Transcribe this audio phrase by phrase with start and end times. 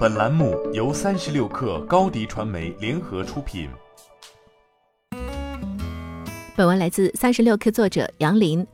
[0.00, 3.68] 本栏目由三十六氪高低传媒联合出品。
[6.56, 8.66] 本文来自三十六氪作者杨林。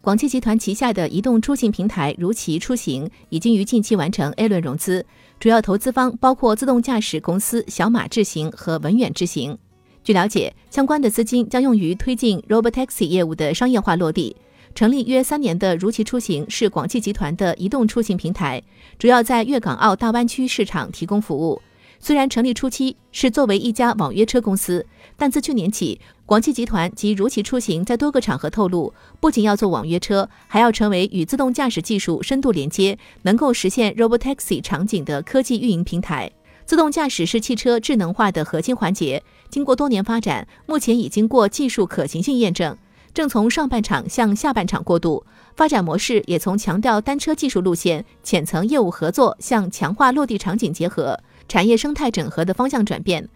[0.00, 5.06] 广汽集团旗下的移动出行平台如祺出行已经于近期完成 A 轮融资，
[5.38, 9.56] 主要投资方包括自动驾驶公司小马智行和文远智行。
[10.02, 14.34] 据了解，相关的资金将用于推进 Robotaxi 业务的商业化落地。
[14.76, 18.62] 成立约三年的如祺出行是广汽集团的移动出行平台，
[18.98, 21.62] 主要在粤港澳大湾区市场提供服务。
[21.98, 24.84] 虽然成立初期是作为一家网约车公司，
[25.16, 36.30] 但自去年起，广汽集团及如祺出行在多个场合透露，不仅要做网约车，还要成为与自动驾驶技术深度连接、能够实现 Robotaxi 场景的科技运营平台。
[36.66, 42.76] 自动驾驶是汽车智能化的核心环节，经过多年发展，目前已经过技术可行性验证。
[43.16, 45.24] 正从上半场向下半场过渡，
[45.56, 53.26] 发展模式也从强调单车技术路线、浅层业务合作向强化落地场景结合、产业生态整合的方向转变。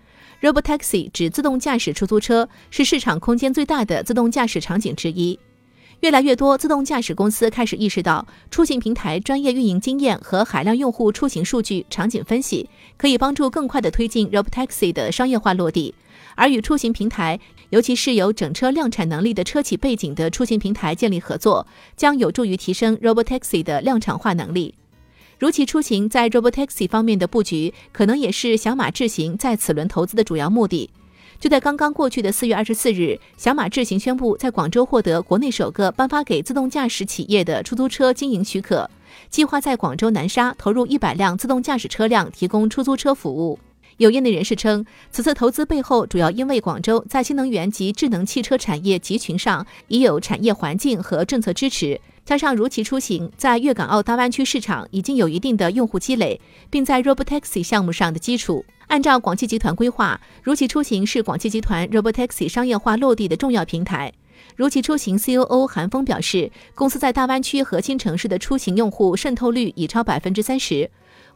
[0.42, 5.38] Robotaxi 指自动驾驶出租车，是市场空间最大的自动驾驶场景之一。
[6.00, 15.94] 越来越多自动驾驶公司开始意识到，出行平台专业运营经验和海量用户出行数据场景分析，可以帮助更快地推进 Robotaxi 的商业化落地。
[16.36, 21.66] 而与出行平台，尤其是有整车量产能力的车企背景的出行平台建立合作，
[21.98, 24.74] 将有助于提升 Robotaxi 的量产化能力。
[25.38, 30.88] 如其出行在 Robotaxi 方面的布局，可能也是小马智行在此轮投资的主要目的。
[31.40, 38.90] 就在刚刚过去的四月二十四日，小马智行宣布在广州获得国内首个颁发给自动驾驶企业的出租车经营许可，
[39.30, 43.58] 计划在广州南沙投入一百辆自动驾驶车辆，提供出租车服务。
[44.00, 56.40] 有业内人士称，此次投资背后主要因为广州在新能源及智能汽车产业集群上已有产业环境和政策支持，加上如祺出行在粤港澳大湾区市场已经有一定的用户积累，
[56.70, 58.64] 并在 Robotaxi 项目上的基础。
[58.86, 64.10] 按照广汽集团规划，如祺出行是广汽集团 Robotaxi 商业化落地的重要平台。
[64.56, 70.90] 如祺出行 COO 韩峰表示，公司在大湾区核心城市的出行用户渗透率已超百分之三十。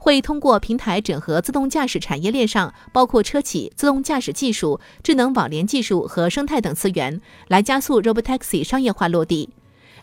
[0.04, 9.48] 会通过平台整合自动驾驶产业链上包括车企、自动驾驶技术、智能网联技术和生态等资源，来加速 Robotaxi 商业化落地。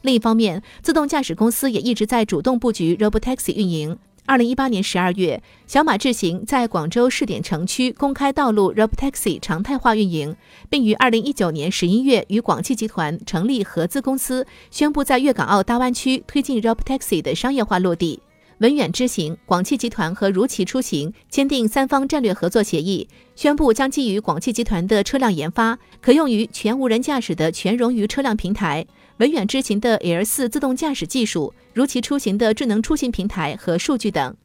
[0.02, 3.96] 另一方面，自动驾驶公司也一直在主动布局 Robotaxi 运营。
[4.26, 10.36] 二零一八年十二月，小马智行在广州试点城区公开道路 Robotaxi 常态化运营，
[10.68, 18.20] 并于二零一九年十一月与广汽集团成立合资公司，宣布在粤港澳大湾区推进 Robotaxi 的商业化落地。
[18.62, 28.86] 文远之行、广汽集团和如祺出行签订三方战略合作协议，宣布将基于广汽集团的车辆研发，可用于全无人驾驶的全融于车辆平台；
[29.18, 34.36] 文远之行的 L 四自动驾驶技术，如祺出行的智能出行平台和数据等。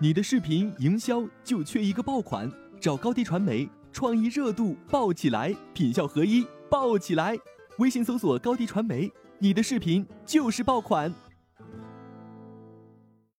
[0.00, 7.38] 你的视频营销就缺一个爆款，找高低传媒，创意热度爆起来，品效合一爆起来。
[7.78, 9.08] 微信搜索高低传媒。
[9.40, 11.14] 你的视频就是爆款。